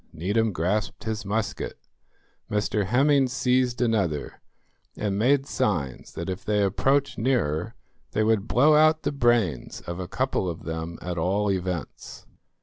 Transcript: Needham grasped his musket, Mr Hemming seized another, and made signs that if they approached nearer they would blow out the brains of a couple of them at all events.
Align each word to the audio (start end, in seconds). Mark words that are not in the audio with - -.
Needham 0.13 0.51
grasped 0.51 1.03
his 1.03 1.25
musket, 1.27 1.77
Mr 2.49 2.87
Hemming 2.87 3.27
seized 3.27 3.83
another, 3.83 4.41
and 4.97 5.15
made 5.19 5.45
signs 5.45 6.13
that 6.13 6.27
if 6.27 6.43
they 6.43 6.63
approached 6.63 7.19
nearer 7.19 7.75
they 8.13 8.23
would 8.23 8.47
blow 8.47 8.73
out 8.73 9.03
the 9.03 9.11
brains 9.11 9.81
of 9.81 9.99
a 9.99 10.07
couple 10.07 10.49
of 10.49 10.63
them 10.63 10.97
at 11.03 11.19
all 11.19 11.51
events. 11.51 12.25